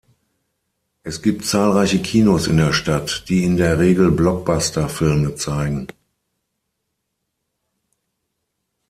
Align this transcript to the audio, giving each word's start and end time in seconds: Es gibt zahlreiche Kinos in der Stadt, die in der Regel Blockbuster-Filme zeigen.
Es 1.03 1.21
gibt 1.21 1.45
zahlreiche 1.45 2.01
Kinos 2.01 2.47
in 2.47 2.57
der 2.57 2.73
Stadt, 2.73 3.25
die 3.29 3.43
in 3.43 3.55
der 3.55 3.77
Regel 3.77 4.09
Blockbuster-Filme 4.09 5.35
zeigen. 5.35 5.89